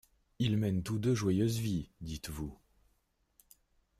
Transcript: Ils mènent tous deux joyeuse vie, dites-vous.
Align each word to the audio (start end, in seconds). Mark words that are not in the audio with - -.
Ils 0.39 0.57
mènent 0.57 0.81
tous 0.81 0.97
deux 0.97 1.13
joyeuse 1.13 1.59
vie, 1.59 1.91
dites-vous. 2.01 2.57